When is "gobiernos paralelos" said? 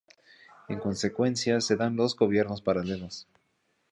2.15-3.27